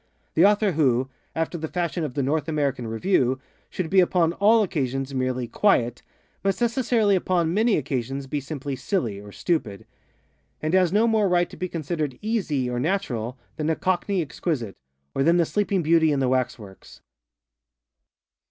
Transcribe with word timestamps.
The 0.33 0.43
author 0.47 0.71
who, 0.71 1.09
after 1.35 1.59
the 1.59 1.67
fashion 1.67 2.03
of 2.03 2.13
ŌĆ£The 2.13 2.23
North 2.25 2.47
American 2.47 2.87
Review, 2.87 3.35
ŌĆØ 3.35 3.39
should 3.69 3.89
be 3.91 3.99
upon 3.99 4.31
_all 4.33 4.67
_occasions 4.67 5.13
merely 5.13 5.47
ŌĆ£quiet, 5.47 5.91
ŌĆØ 5.97 6.01
must 6.43 6.59
necessarily 6.59 7.15
upon 7.15 7.53
_many 7.53 7.77
_occasions 7.77 8.27
be 8.27 8.39
simply 8.41 8.75
silly, 8.75 9.19
or 9.21 9.31
stupid; 9.31 9.85
and 10.59 10.73
has 10.73 10.91
no 10.91 11.05
more 11.07 11.29
right 11.29 11.51
to 11.51 11.55
be 11.55 11.69
considered 11.69 12.17
ŌĆ£easyŌĆØ 12.23 12.69
or 12.71 12.79
ŌĆ£naturalŌĆØ 12.79 13.35
than 13.57 13.69
a 13.69 13.75
Cockney 13.75 14.23
exquisite, 14.23 14.75
or 15.13 15.21
than 15.21 15.37
the 15.37 15.45
sleeping 15.45 15.83
Beauty 15.83 16.11
in 16.11 16.19
the 16.19 16.27
waxworks. 16.27 17.01